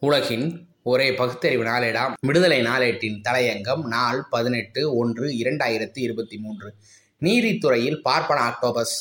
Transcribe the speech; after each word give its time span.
உலகின் 0.00 0.68
ஒரே 0.82 1.14
பகுத்தறிவு 1.14 1.64
நாளேடாம். 1.64 2.12
விடுதலை 2.26 2.62
நாளேட்டின் 2.62 3.20
தலையங்கம் 3.28 3.82
நாள் 3.84 4.26
பதினெட்டு 4.30 4.96
ஒன்று 4.96 5.28
இரண்டாயிரத்தி 5.28 5.98
இருபத்தி 5.98 6.38
மூன்று. 6.38 6.74
நீதித்துறையில் 7.20 8.00
பார்ப்பன 8.00 8.40
ஆக்டோபஸ் 8.40 8.96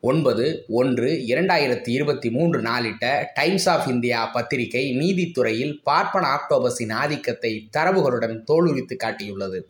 ஒன்பது 0.00 0.64
ஒன்று 0.68 1.12
இரண்டாயிரத்தி 1.12 1.88
இருபத்தி 1.88 2.30
மூன்று 2.30 2.62
நாளிட்ட 2.62 3.24
டைம்ஸ் 3.34 3.68
ஆஃப் 3.68 3.88
இந்தியா 3.88 4.26
பத்திரிகை 4.26 4.84
நீதித்துறையில் 4.98 5.78
பார்ப்பன 5.82 6.28
ஆக்டோபஸின் 6.28 6.92
ஆதிக்கத்தை 6.92 7.68
தரவுகளுடன் 7.76 8.44
தோலுரித்து 8.52 8.96
காட்டியுள்ளது. 8.96 9.60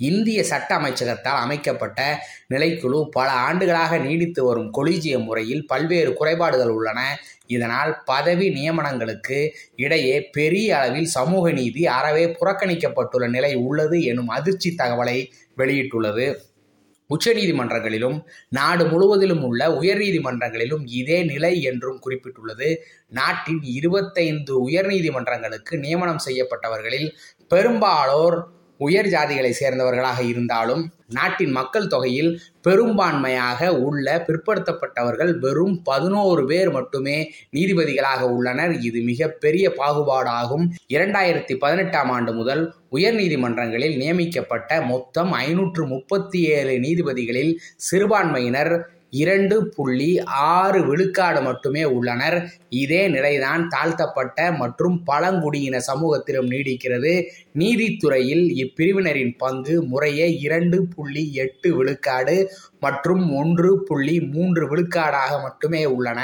இந்திய 0.00 0.44
சட்ட 0.44 0.70
அமைச்சகத்தால் 0.78 1.40
அமைக்கப்பட்ட 1.44 2.00
நிலைக்குழு 2.48 2.98
பல 3.10 3.30
ஆண்டுகளாக 3.30 3.98
நீடித்து 3.98 4.44
வரும் 4.44 4.68
கொலிஜிய 4.72 5.24
முறையில் 5.24 5.66
பல்வேறு 5.66 6.12
குறைபாடுகள் 6.12 6.68
உள்ளன. 6.68 7.00
இதனால் 7.46 8.02
பதவி 8.04 8.48
நியமனங்களுக்கு 8.48 9.38
இடையே 9.76 10.16
பெரிய 10.30 10.78
அளவில் 10.78 11.04
சமூக 11.04 11.50
நீதி 11.50 11.86
அறவே 11.86 12.26
புறக்கணிக்கப்பட்டுள்ள 12.40 13.28
நிலை 13.28 13.54
உள்ளது 13.54 14.02
எனும் 14.02 14.28
அதிர்ச்சி 14.28 14.74
தகவலை 14.78 15.18
வெளியிட்டுள்ளது. 15.56 16.26
உச்சநீதிமன்றங்களிலும் 17.10 18.16
நாடு 18.48 18.84
முழுவதிலும் 18.84 19.42
உள்ள 19.42 19.68
உயர்நீதிமன்றங்களிலும் 19.80 20.84
இதே 20.84 21.24
நிலை 21.24 21.62
என்றும் 21.62 22.00
குறிப்பிட்டுள்ளது. 22.06 22.68
நாட்டின் 23.08 23.62
இருபத்தைந்து 23.62 24.68
உயர்நீதிமன்றங்களுக்கு 24.68 25.76
நியமனம் 25.78 26.24
செய்யப்பட்டவர்களில் 26.26 27.08
பெரும்பாலோர் 27.48 28.38
உயர் 28.78 29.06
ஜாதிகளை 29.06 29.52
சேர்ந்தவர்களாக 29.60 30.20
இருந்தாலும் 30.22 30.82
நாட்டின் 31.08 31.50
மக்கள் 31.50 31.86
தொகையில் 31.86 32.30
பெரும்பான்மையாக 32.68 33.68
உள்ள 33.68 34.24
பிற்படுத்தப்பட்டவர்கள் 34.26 35.38
வெறும் 35.38 35.82
பதினோரு 35.82 36.46
பேர் 36.46 36.70
மட்டுமே 36.70 37.30
நீதிபதிகளாக 37.52 38.20
உள்ளனர். 38.20 38.80
இது 38.80 39.00
மிகப்பெரிய 39.02 39.72
பாகுபாடாகும். 39.78 40.64
இரண்டாயிரத்தி 40.88 41.56
பதினெட்டாம் 41.58 42.10
ஆண்டு 42.10 42.32
முதல் 42.32 42.62
உயர் 42.88 43.14
நீதிமன்றங்களில் 43.14 43.96
நியமிக்கப்பட்ட 43.96 44.80
மொத்தம் 44.82 45.32
ஐநூற்று 45.32 45.86
முப்பத்தி 45.86 46.40
ஏழு 46.56 46.74
நீதிபதிகளில் 46.78 47.52
சிறுபான்மையினர் 47.76 48.72
இரண்டு 49.12 49.56
புள்ளி 49.76 50.08
ஆறு 50.54 50.80
விழுக்காடு 50.86 51.40
மட்டுமே 51.42 51.84
உள்ளனர். 51.96 52.36
இதே 52.82 53.02
நிலைதான் 53.08 53.62
தாழ்த்தப்பட்ட 53.68 54.38
மற்றும் 54.52 54.96
பழங்குடியின 55.04 55.80
சமூகத்திலும் 55.90 56.50
நீடிக்கிறது. 56.50 57.12
நீதித்துறையில் 57.58 58.44
இப்பிரிவினரின் 58.64 59.34
பங்கு 59.38 59.76
முறையே 59.82 60.28
இரண்டு 60.46 60.80
புள்ளி 60.94 61.24
எட்டு 61.44 61.70
விழுக்காடு 61.76 62.36
மற்றும் 62.80 63.24
ஒன்று 63.34 63.84
புள்ளி 63.84 64.20
மூன்று 64.34 64.64
விழுக்காடாக 64.70 65.32
மட்டுமே 65.42 65.84
உள்ளன. 65.96 66.20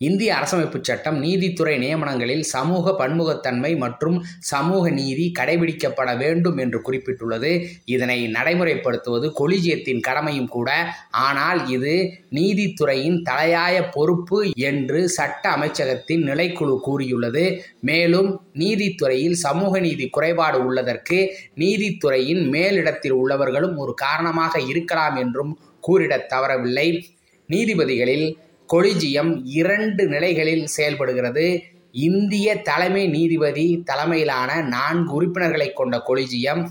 இந்திய 0.00 0.34
அரசமைப்பு 0.34 0.78
சட்டம் 0.80 1.16
நீதித்துறை 1.22 1.78
நியமனங்களில் 1.78 2.40
சமூக 2.40 2.90
பன்முகத்தன்மை 2.98 3.76
மற்றும் 3.76 4.24
சமூக 4.38 4.90
நீதி 4.90 5.32
கடைபிடிக்கப்பட 5.38 6.16
வேண்டும் 6.16 6.56
என்று 6.56 6.78
குறிப்பிட்டுள்ளது. 6.78 7.66
இதனை 7.84 8.26
நடைமுறைப்படுத்துவது 8.26 9.32
கொலிஜியத்தின் 9.40 10.00
கடமையும் 10.00 10.48
கூட. 10.48 10.70
ஆனால் 11.10 11.68
இது 11.68 11.94
நீதித்துறையின் 12.30 13.22
தலையாய 13.22 13.90
பொறுப்பு 13.90 14.50
என்று 14.54 15.08
சட்ட 15.08 15.50
அமைச்சகத்தின் 15.50 16.24
நிலைக்குழு 16.24 16.80
கூறியுள்ளது. 16.80 17.44
மேலும் 17.80 18.40
நீதித்துறையில் 18.54 19.36
சமூக 19.36 19.80
நீதி 19.80 20.08
குறைபாடு 20.08 20.64
உள்ளதற்கு 20.64 21.34
நீதித்துறையின் 21.56 22.44
மேலிடத்தில் 22.48 23.18
உள்ளவர்களும் 23.22 23.76
ஒரு 23.76 23.94
காரணமாக 23.94 24.60
இருக்கலாம் 24.60 25.16
என்றும் 25.16 25.58
கூறிடத் 25.80 26.28
தவறவில்லை. 26.28 26.88
நீதிபதிகளில் 27.48 28.26
கொலிஜியம் 28.72 29.40
இரண்டு 29.44 30.06
நிலைகளில் 30.06 30.66
செயல்படுகிறது. 30.66 31.62
இந்திய 31.92 32.62
தலைமை 32.62 33.08
நீதிபதி 33.08 33.82
தலைமையிலான 33.84 34.62
நான்கு 34.62 35.12
உறுப்பினர்களை 35.14 35.72
கொண்ட 35.72 36.02
கொலிஜியம் 36.08 36.66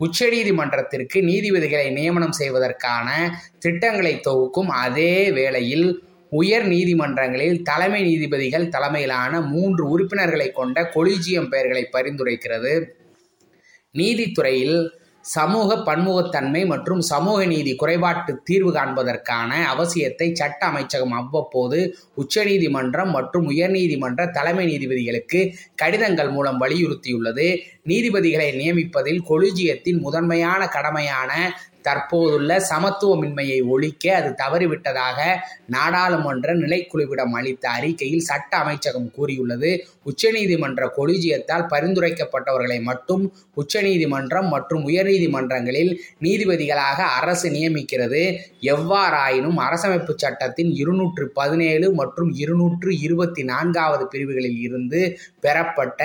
உச்சநீதிமன்றத்திற்கு 0.00 1.18
நீதிபதிகளை 1.22 1.90
நியமனம் 1.90 2.32
செய்வதற்கான 2.32 3.08
திட்டங்களை 3.58 4.20
தொகுக்கும் 4.20 4.68
அதே 4.68 5.30
வேளையில் 5.30 6.02
உயர் 6.30 6.66
நீதிமன்றங்களில் 6.68 7.62
தலைமை 7.62 8.02
நீதிபதிகள் 8.02 8.68
தலைமையிலான 8.68 9.40
மூன்று 9.40 9.88
உறுப்பினர்களை 9.88 10.50
கொண்ட 10.50 10.90
கொலிஜியம் 10.94 11.48
பெயர்களை 11.48 11.88
பரிந்துரைக்கிறது. 11.92 12.84
நீதித்துறையில் 13.94 14.78
சமூக 15.24 15.76
பன்முகத்தன்மை 15.76 16.66
மற்றும் 16.66 17.00
சமூக 17.00 17.44
நீதி 17.46 17.74
குறைபாட்டு 17.74 18.32
தீர்வு 18.44 18.72
காண்பதற்கான 18.72 19.50
அவசியத்தை 19.74 20.32
சட்ட 20.32 20.66
அமைச்சகம் 20.66 21.12
அவ்வப்போது 21.12 21.96
உச்சநீதிமன்றம் 22.14 23.10
மற்றும் 23.10 23.50
உயர்நீதிமன்ற 23.50 24.30
தலைமை 24.30 24.64
நீதிபதிகளுக்கு 24.66 25.40
கடிதங்கள் 25.74 26.30
மூலம் 26.30 26.60
வலியுறுத்தியுள்ளது. 26.60 27.46
நீதிபதிகளை 27.84 28.48
நியமிப்பதில் 28.52 29.20
கொலிஜியத்தின் 29.28 30.00
முதன்மையான 30.00 30.66
கடமையான 30.68 31.30
தற்போதுள்ள 31.86 32.50
சமத்துவமின்மையை 32.70 33.58
ஒழிக்க 33.74 34.14
அது 34.18 34.30
தவறிவிட்டதாக 34.42 35.18
நாடாளுமன்ற 35.74 36.54
நிலைக்குழுவிடம் 36.54 37.34
அளித்த 37.38 37.64
அறிக்கையில் 37.68 38.26
சட்ட 38.30 38.52
அமைச்சகம் 38.62 39.10
கூறியுள்ளது. 39.16 39.70
உச்சநீதிமன்ற 40.10 40.82
கொலிஜியத்தால் 40.96 41.66
பரிந்துரைக்கப்பட்டவர்களை 41.72 42.78
மட்டும் 42.90 43.24
உச்சநீதிமன்றம் 43.54 44.48
மற்றும் 44.48 44.84
உயர்நீதிமன்றங்களில் 44.88 45.92
நீதிபதிகளாக 46.20 46.98
அரசு 47.18 47.48
நியமிக்கிறது. 47.50 48.22
எவ்வாறாயினும் 48.74 49.58
அரசமைப்பு 49.66 50.14
சட்டத்தின் 50.16 50.72
இருநூற்று 50.82 51.24
பதினேழு 51.38 51.86
மற்றும் 52.00 52.30
இருநூற்று 52.42 52.90
இருபத்தி 53.06 53.42
நான்காவது 53.42 54.04
பிரிவுகளில் 54.06 54.60
இருந்து 54.60 55.00
பெறப்பட்ட 55.40 56.00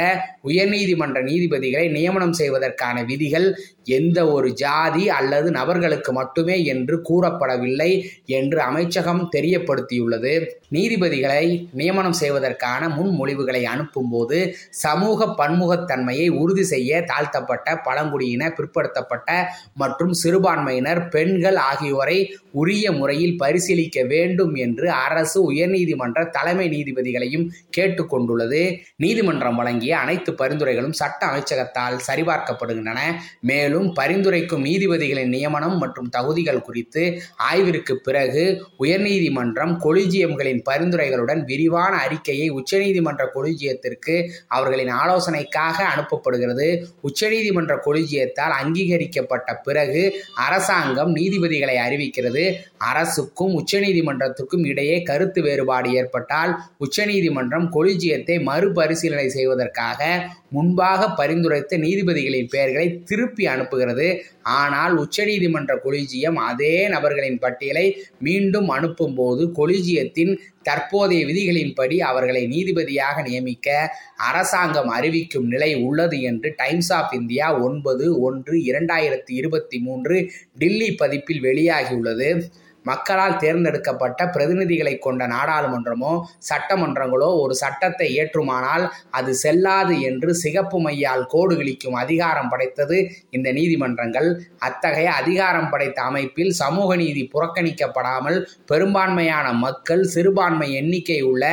உயர்நீதிமன்ற 0.49 1.19
நீதிபதிகளை 1.29 1.87
நியமனம் 1.89 2.35
செய்வதற்கான 2.41 3.03
விதிகள் 3.03 3.47
எந்த 3.95 4.19
ஒரு 4.27 4.49
ஜாதி 4.53 5.03
அல்லது 5.09 5.49
நபர்களுக்கு 5.51 6.11
மட்டுமே 6.11 6.57
என்று 6.65 6.95
கூறப்படவில்லை 7.09 7.89
என்று 8.37 8.59
அமைச்சகம் 8.61 9.23
தெரியப்படுத்தியுள்ளது. 9.35 10.33
நீதிபதிகளை 10.71 11.45
நியமனம் 11.71 12.17
செய்வதற்கான 12.21 12.87
முன்மொழிவுகளை 12.87 13.61
அனுப்பும்போது 13.73 14.39
சமூக 14.83 15.27
பன்முகத்தன்மையை 15.39 16.27
உறுதி 16.41 16.63
செய்ய 16.63 17.01
தாழ்த்தப்பட்ட 17.03 17.75
பழங்குடியின 17.77 18.51
பிற்படுத்தப்பட்ட 18.57 19.29
மற்றும் 19.73 20.13
சிறுபான்மையினர் 20.13 21.01
பெண்கள் 21.07 21.59
ஆகியோரை 21.69 22.17
உரிய 22.51 22.85
முறையில் 22.91 23.37
பரிசீலிக்க 23.37 23.97
வேண்டும் 24.03 24.53
என்று 24.65 24.87
அரசு 25.05 25.39
உயர்நீதிமன்ற 25.51 26.19
தலைமை 26.29 26.67
நீதிபதிகளையும் 26.69 27.45
கேட்டுக்கொண்டுள்ளது 27.77 28.61
நீதிமன்றம் 28.95 29.55
வழங்கிய 29.55 29.93
அனைத்து 29.97 30.31
பரிந்துரைகளும் 30.33 30.97
சட்ட 31.01 31.21
அமைச்சகத்தால் 31.27 31.97
சரிபார்க்கப்படுகின்றன. 32.07 32.99
மேலும் 33.41 33.76
பரிந்துரைக்கும் 33.85 34.63
நீதிபதிகளின் 34.63 35.27
நியமனம் 35.27 35.77
மற்றும் 35.77 36.09
தகுதிகள் 36.09 36.61
குறித்து 36.61 37.21
ஆய்விற்கு 37.49 37.93
பிறகு 37.93 38.43
உயர்நீதிமன்றம் 38.79 39.73
கொலிஜியம்களின் 39.83 40.61
பரிந்துரைகளுடன் 40.69 41.43
விரிவான 41.45 41.95
அறிக்கையை 41.97 42.47
உச்சநீதிமன்ற 42.51 43.25
கொலிஜியத்திற்கு 43.35 44.15
அவர்களின் 44.47 44.91
ஆலோசனைக்காக 44.91 45.77
அனுப்பப்படுகிறது. 45.93 46.67
உச்சநீதிமன்ற 47.01 47.75
கொலிஜியத்தால் 47.85 48.55
அங்கீகரிக்கப்பட்ட 48.61 49.55
பிறகு 49.55 50.23
அரசாங்கம் 50.33 51.15
நீதிபதிகளை 51.15 51.77
அறிவிக்கிறது. 51.87 52.45
அரசுக்கும் 52.77 53.55
உச்சநீதிமன்றத்துக்கும் 53.59 54.65
இடையே 54.65 55.01
கருத்து 55.01 55.41
வேறுபாடு 55.41 55.91
ஏற்பட்டால் 55.91 56.53
உச்சநீதிமன்றம் 56.77 57.71
கொலிஜியத்தை 57.71 58.43
மறுபரிசீலனை 58.43 59.29
செய்வதற்காக 59.29 60.01
முன்பாக 60.49 61.07
பரிந்துரைத்த 61.17 61.77
நீதிபதிகளின் 61.77 62.47
பெயர்களை 62.49 63.03
திருப்பி 63.03 63.47
அனுப்புகிறது. 63.67 64.19
ஆனால் 64.41 64.93
உச்சநீதிமன்ற 64.97 65.79
கொலிஜியம் 65.85 66.35
அதே 66.35 66.87
நபர்களின் 66.87 67.39
பட்டியலை 67.39 68.01
மீண்டும் 68.19 68.69
அனுப்பும்போது 68.71 69.51
கொலிஜியத்தின் 69.57 70.39
தற்போதைய 70.61 71.25
விதிகளின்படி 71.25 71.97
அவர்களை 71.99 72.47
நீதிபதியாக 72.47 73.21
நியமிக்க 73.21 73.89
அரசாங்கம் 74.17 74.87
அறிவிக்கும் 74.87 75.47
நிலை 75.47 75.75
உள்ளது 75.75 76.21
என்று 76.21 76.53
டைம்ஸ் 76.57 76.93
ஆஃப் 76.93 77.13
இந்தியா 77.13 77.59
ஒன்பது 77.59 78.19
ஒன்று 78.19 78.57
இரண்டாயிரத்தி 78.57 79.31
இருபத்தி 79.31 79.79
மூன்று 79.79 80.31
டில்லி 80.57 80.91
பதிப்பில் 80.91 81.41
வெளியாகியுள்ளது. 81.41 82.49
மக்களால் 82.89 83.39
தேர்ந்தெடுக்கப்பட்ட 83.43 84.25
பிரதிநிதிகளை 84.35 84.93
கொண்ட 84.97 85.23
நாடாளுமன்றமோ 85.35 86.13
சட்டமன்றங்களோ 86.49 87.29
ஒரு 87.43 87.53
சட்டத்தை 87.61 88.07
ஏற்றுமானால் 88.21 88.85
அது 89.19 89.31
செல்லாது 89.43 89.95
என்று 90.09 90.31
சிகப்பு 90.43 90.79
மையால் 90.85 91.23
கோடு 91.27 91.55
கிழிக்கும் 91.59 91.97
அதிகாரம் 92.03 92.51
படைத்தது 92.53 92.97
இந்த 93.29 93.47
நீதிமன்றங்கள். 93.59 94.29
அத்தகைய 94.67 95.09
அதிகாரம் 95.21 95.69
படைத்த 95.69 96.01
அமைப்பில் 96.09 96.51
சமூக 96.61 96.89
நீதி 97.03 97.23
புறக்கணிக்கப்படாமல் 97.33 98.39
பெரும்பான்மையான 98.71 99.47
மக்கள் 99.65 100.03
சிறுபான்மை 100.15 100.69
எண்ணிக்கை 100.81 101.19
உள்ள 101.31 101.45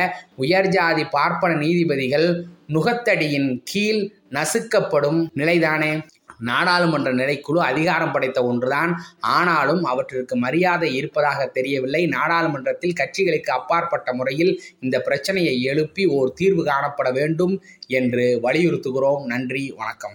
உயர்ஜாதி 0.43 1.05
பார்ப்பன 1.17 1.53
நீதிபதிகள் 1.63 2.27
நுகத்தடியின் 2.75 3.49
கீழ் 3.71 4.03
நசுக்கப்படும் 4.35 5.19
நிலைதானே? 5.39 5.93
நாடாளுமன்ற 6.39 7.13
நிலைக்குழு 7.13 7.57
அதிகாரம் 7.57 8.11
படைத்த 8.11 8.45
ஒன்றுதான். 8.45 9.01
ஆனாலும் 9.19 9.83
அவற்றிற்கு 9.83 10.35
மரியாதை 10.35 10.95
இருப்பதாக 10.95 11.45
தெரியவில்லை. 11.45 12.05
நாடாளுமன்றத்தில் 12.05 12.93
கட்சிகளுக்கு 12.93 13.51
அப்பாற்பட்ட 13.51 14.13
முறையில் 14.13 14.61
இந்த 14.79 14.99
பிரச்சனையை 14.99 15.61
எழுப்பி 15.61 16.05
ஓர் 16.05 16.33
தீர்வு 16.33 16.65
காணப்பட 16.65 17.13
வேண்டும் 17.13 17.63
என்று 17.87 18.39
வலியுறுத்துகிறோம். 18.43 19.25
நன்றி 19.25 19.73
வணக்கம். 19.77 20.13